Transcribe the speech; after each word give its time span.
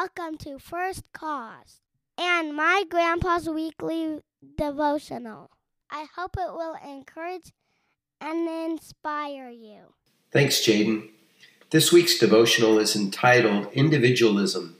welcome 0.00 0.38
to 0.38 0.58
First 0.58 1.04
Cause 1.12 1.82
and 2.16 2.56
my 2.56 2.84
grandpa's 2.88 3.50
weekly 3.50 4.20
devotional. 4.56 5.50
I 5.90 6.06
hope 6.16 6.38
it 6.38 6.54
will 6.54 6.74
encourage 6.82 7.52
and 8.18 8.48
inspire 8.48 9.50
you. 9.50 9.92
Thanks, 10.32 10.64
Jaden. 10.66 11.10
This 11.68 11.92
week's 11.92 12.18
devotional 12.18 12.78
is 12.78 12.96
entitled 12.96 13.70
Individualism. 13.74 14.76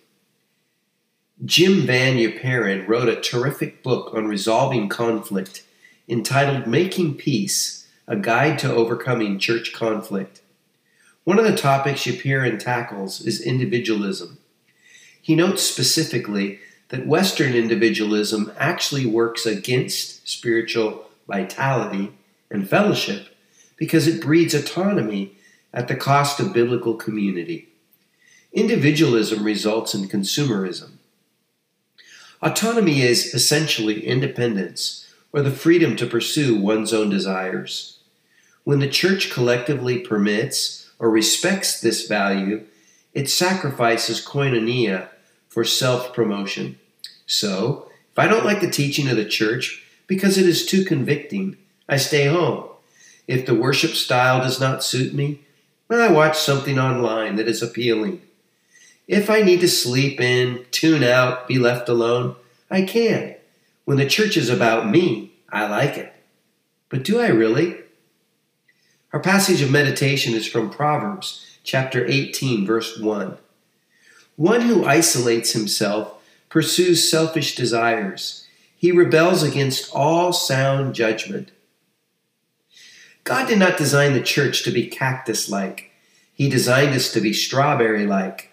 Jim 1.44 1.82
Van 1.82 2.16
Yperen 2.16 2.88
wrote 2.88 3.10
a 3.10 3.20
terrific 3.20 3.82
book 3.82 4.14
on 4.14 4.26
resolving 4.26 4.88
conflict 4.88 5.64
entitled 6.08 6.66
Making 6.66 7.14
Peace 7.14 7.86
A 8.06 8.16
Guide 8.16 8.58
to 8.60 8.72
Overcoming 8.72 9.38
Church 9.38 9.74
Conflict. 9.74 10.40
One 11.24 11.38
of 11.38 11.44
the 11.44 11.56
topics 11.56 12.06
Yperen 12.06 12.58
tackles 12.58 13.20
is 13.20 13.42
individualism. 13.42 14.38
He 15.22 15.34
notes 15.34 15.62
specifically 15.62 16.60
that 16.88 17.06
Western 17.06 17.54
individualism 17.54 18.52
actually 18.58 19.06
works 19.06 19.46
against 19.46 20.28
spiritual 20.28 21.06
vitality 21.28 22.12
and 22.50 22.68
fellowship 22.68 23.28
because 23.76 24.06
it 24.06 24.22
breeds 24.22 24.54
autonomy 24.54 25.32
at 25.72 25.88
the 25.88 25.96
cost 25.96 26.40
of 26.40 26.52
biblical 26.52 26.94
community. 26.94 27.68
Individualism 28.52 29.44
results 29.44 29.94
in 29.94 30.08
consumerism. 30.08 30.92
Autonomy 32.42 33.02
is 33.02 33.34
essentially 33.34 34.04
independence 34.04 35.06
or 35.32 35.42
the 35.42 35.50
freedom 35.50 35.94
to 35.96 36.06
pursue 36.06 36.60
one's 36.60 36.92
own 36.92 37.08
desires. 37.08 37.98
When 38.64 38.80
the 38.80 38.88
church 38.88 39.30
collectively 39.30 39.98
permits 39.98 40.90
or 40.98 41.10
respects 41.10 41.80
this 41.80 42.08
value, 42.08 42.64
it 43.14 43.28
sacrifices 43.28 44.24
koinonia 44.24 45.08
for 45.48 45.64
self 45.64 46.12
promotion. 46.14 46.78
So, 47.26 47.90
if 48.12 48.18
I 48.18 48.26
don't 48.26 48.44
like 48.44 48.60
the 48.60 48.70
teaching 48.70 49.08
of 49.08 49.16
the 49.16 49.24
church 49.24 49.84
because 50.06 50.38
it 50.38 50.46
is 50.46 50.66
too 50.66 50.84
convicting, 50.84 51.56
I 51.88 51.96
stay 51.96 52.26
home. 52.26 52.68
If 53.26 53.46
the 53.46 53.54
worship 53.54 53.92
style 53.92 54.40
does 54.40 54.60
not 54.60 54.82
suit 54.82 55.14
me, 55.14 55.40
I 55.90 56.10
watch 56.10 56.38
something 56.38 56.78
online 56.78 57.36
that 57.36 57.48
is 57.48 57.62
appealing. 57.62 58.22
If 59.08 59.28
I 59.28 59.42
need 59.42 59.60
to 59.60 59.68
sleep 59.68 60.20
in, 60.20 60.64
tune 60.70 61.02
out, 61.02 61.48
be 61.48 61.58
left 61.58 61.88
alone, 61.88 62.36
I 62.70 62.82
can. 62.82 63.34
When 63.84 63.98
the 63.98 64.06
church 64.06 64.36
is 64.36 64.48
about 64.48 64.88
me, 64.88 65.32
I 65.48 65.66
like 65.66 65.98
it. 65.98 66.12
But 66.88 67.02
do 67.02 67.20
I 67.20 67.28
really? 67.28 67.76
Our 69.12 69.20
passage 69.20 69.62
of 69.62 69.70
meditation 69.70 70.34
is 70.34 70.46
from 70.46 70.70
Proverbs 70.70 71.49
chapter 71.70 72.04
18, 72.04 72.66
verse 72.66 72.98
1. 72.98 73.38
One 74.34 74.62
who 74.62 74.84
isolates 74.84 75.52
himself 75.52 76.14
pursues 76.48 77.08
selfish 77.08 77.54
desires. 77.54 78.44
He 78.76 78.90
rebels 78.90 79.44
against 79.44 79.94
all 79.94 80.32
sound 80.32 80.96
judgment. 80.96 81.52
God 83.22 83.46
did 83.46 83.60
not 83.60 83.78
design 83.78 84.14
the 84.14 84.20
church 84.20 84.64
to 84.64 84.72
be 84.72 84.88
cactus 84.88 85.48
like, 85.48 85.92
He 86.34 86.50
designed 86.50 86.92
us 86.92 87.12
to 87.12 87.20
be 87.20 87.32
strawberry 87.32 88.04
like. 88.04 88.50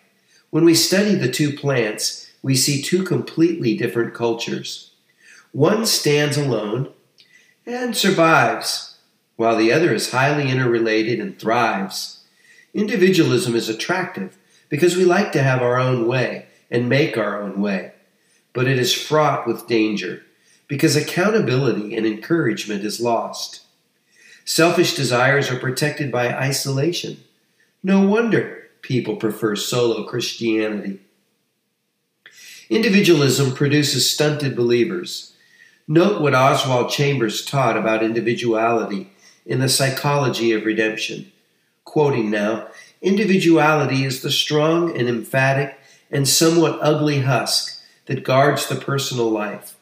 When 0.52 0.64
we 0.64 0.76
study 0.76 1.16
the 1.16 1.32
two 1.32 1.58
plants, 1.58 2.30
we 2.44 2.54
see 2.54 2.84
two 2.84 3.02
completely 3.02 3.76
different 3.76 4.14
cultures. 4.14 4.92
One 5.54 5.88
stands 5.88 6.38
alone 6.38 6.94
and 7.66 7.98
survives, 7.98 9.00
while 9.38 9.58
the 9.58 9.74
other 9.74 9.92
is 9.92 10.12
highly 10.12 10.52
interrelated 10.52 11.20
and 11.20 11.40
thrives. 11.40 12.17
Individualism 12.74 13.56
is 13.56 13.70
attractive 13.70 14.38
because 14.70 14.96
we 14.96 15.06
like 15.06 15.32
to 15.32 15.44
have 15.44 15.62
our 15.62 15.80
own 15.80 16.08
way 16.08 16.48
and 16.70 16.90
make 16.90 17.18
our 17.18 17.42
own 17.42 17.62
way. 17.62 17.94
But 18.54 18.68
it 18.68 18.78
is 18.78 18.94
fraught 18.94 19.48
with 19.48 19.68
danger 19.68 20.24
because 20.68 20.96
accountability 20.96 21.96
and 21.96 22.06
encouragement 22.06 22.84
is 22.84 23.00
lost. 23.00 23.62
Selfish 24.46 24.96
desires 24.96 25.50
are 25.52 25.60
protected 25.60 26.12
by 26.12 26.34
isolation. 26.34 27.18
No 27.84 28.06
wonder 28.08 28.70
people 28.82 29.16
prefer 29.16 29.56
solo 29.56 30.04
Christianity. 30.06 31.00
Individualism 32.70 33.54
produces 33.54 34.10
stunted 34.10 34.56
believers. 34.56 35.34
Note 35.88 36.22
what 36.22 36.36
Oswald 36.36 36.90
Chambers 36.90 37.46
taught 37.46 37.78
about 37.78 38.04
individuality 38.04 39.10
in 39.46 39.60
The 39.60 39.70
Psychology 39.70 40.52
of 40.52 40.66
Redemption. 40.66 41.32
Quoting 41.88 42.30
now, 42.30 42.68
Individuality 43.02 44.04
is 44.04 44.22
the 44.22 44.30
strong 44.30 44.96
and 44.98 45.08
emphatic 45.08 45.80
and 46.12 46.28
somewhat 46.28 46.78
ugly 46.82 47.22
husk 47.22 47.82
that 48.08 48.26
guards 48.26 48.68
the 48.68 48.76
personal 48.76 49.30
life. 49.30 49.78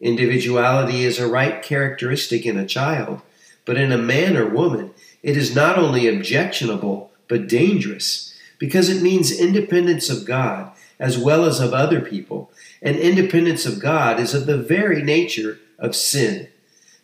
Individuality 0.00 1.04
is 1.04 1.20
a 1.20 1.28
right 1.28 1.62
characteristic 1.62 2.44
in 2.44 2.58
a 2.58 2.66
child, 2.66 3.22
but 3.64 3.76
in 3.76 3.92
a 3.92 3.96
man 3.96 4.36
or 4.36 4.48
woman, 4.48 4.90
it 5.22 5.36
is 5.36 5.54
not 5.54 5.78
only 5.78 6.08
objectionable, 6.08 7.12
but 7.28 7.46
dangerous, 7.46 8.34
because 8.58 8.88
it 8.88 9.00
means 9.00 9.38
independence 9.38 10.10
of 10.10 10.26
God 10.26 10.72
as 10.98 11.16
well 11.16 11.44
as 11.44 11.60
of 11.60 11.72
other 11.72 12.00
people, 12.00 12.50
and 12.82 12.96
independence 12.96 13.64
of 13.64 13.78
God 13.78 14.18
is 14.18 14.34
of 14.34 14.46
the 14.46 14.58
very 14.58 15.04
nature 15.04 15.60
of 15.78 15.94
sin. 15.94 16.48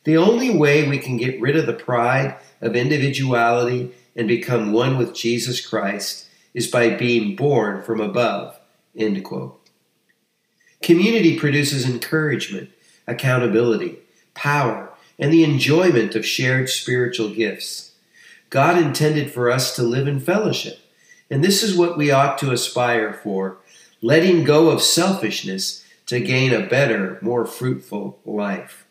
The 0.02 0.16
only 0.16 0.50
way 0.50 0.88
we 0.88 0.98
can 0.98 1.18
get 1.18 1.40
rid 1.40 1.56
of 1.56 1.66
the 1.66 1.72
pride 1.72 2.34
of 2.60 2.74
individuality 2.74 3.92
and 4.16 4.28
become 4.28 4.72
one 4.72 4.98
with 4.98 5.14
Jesus 5.14 5.64
Christ 5.64 6.26
is 6.54 6.66
by 6.66 6.90
being 6.90 7.36
born 7.36 7.82
from 7.82 8.00
above. 8.00 8.58
End 8.96 9.22
quote. 9.24 9.60
Community 10.82 11.38
produces 11.38 11.88
encouragement, 11.88 12.70
accountability, 13.06 13.98
power, 14.34 14.92
and 15.18 15.32
the 15.32 15.44
enjoyment 15.44 16.14
of 16.14 16.26
shared 16.26 16.68
spiritual 16.68 17.30
gifts. 17.30 17.92
God 18.48 18.78
intended 18.78 19.30
for 19.30 19.50
us 19.50 19.76
to 19.76 19.82
live 19.82 20.08
in 20.08 20.18
fellowship, 20.18 20.78
and 21.30 21.44
this 21.44 21.62
is 21.62 21.76
what 21.76 21.96
we 21.96 22.10
ought 22.10 22.38
to 22.38 22.50
aspire 22.50 23.12
for, 23.12 23.58
letting 24.02 24.42
go 24.44 24.70
of 24.70 24.82
selfishness 24.82 25.84
to 26.06 26.18
gain 26.18 26.52
a 26.52 26.66
better, 26.66 27.18
more 27.20 27.46
fruitful 27.46 28.18
life. 28.24 28.86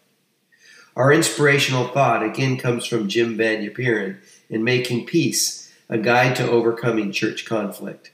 Our 0.95 1.11
inspirational 1.11 1.87
thought 1.87 2.23
again 2.23 2.57
comes 2.57 2.85
from 2.85 3.09
Jim 3.09 3.35
Van 3.35 3.67
Yperen 3.67 4.17
in 4.49 4.63
Making 4.63 5.05
Peace, 5.05 5.71
a 5.89 5.97
guide 5.97 6.35
to 6.37 6.49
overcoming 6.49 7.11
church 7.11 7.45
conflict. 7.45 8.11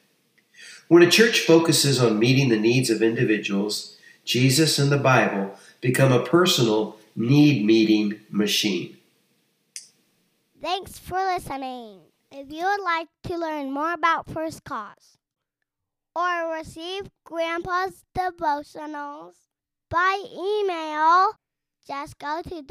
When 0.87 1.01
a 1.01 1.09
church 1.09 1.39
focuses 1.39 2.01
on 2.01 2.19
meeting 2.19 2.49
the 2.49 2.59
needs 2.59 2.89
of 2.89 3.01
individuals, 3.01 3.97
Jesus 4.23 4.77
and 4.77 4.91
the 4.91 4.97
Bible 4.97 5.57
become 5.81 6.11
a 6.11 6.23
personal 6.23 6.97
need 7.15 7.65
meeting 7.65 8.19
machine. 8.29 8.97
Thanks 10.61 10.99
for 10.99 11.17
listening. 11.17 12.01
If 12.31 12.51
you 12.51 12.65
would 12.65 12.81
like 12.81 13.07
to 13.23 13.37
learn 13.37 13.71
more 13.71 13.93
about 13.93 14.29
First 14.29 14.63
Cause 14.63 15.17
or 16.15 16.51
receive 16.53 17.09
Grandpa's 17.23 18.03
devotionals 18.17 19.33
by 19.89 20.23
email, 20.33 21.31
just 21.87 22.17
go 22.19 22.41
to 22.41 22.63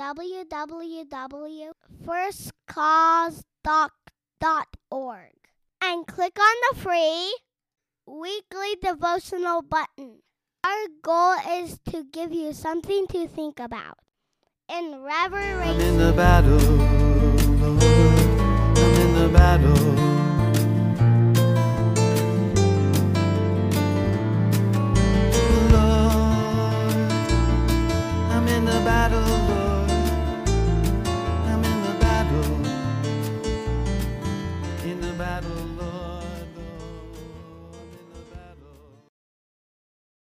and 5.82 6.06
click 6.06 6.38
on 6.38 6.54
the 6.70 6.80
free 6.80 7.36
weekly 8.06 8.76
devotional 8.82 9.62
button. 9.62 10.18
Our 10.64 10.86
goal 11.02 11.36
is 11.62 11.78
to 11.90 12.04
give 12.04 12.32
you 12.32 12.52
something 12.52 13.06
to 13.08 13.26
think 13.28 13.60
about. 13.60 13.98
In 14.68 15.02
reverence. 15.02 15.70
I'm 15.70 15.80
in 15.80 15.98
the 15.98 16.12
battle, 16.12 16.60
I'm 18.76 18.76
in 18.76 19.14
the 19.14 19.28
battle. 19.32 20.33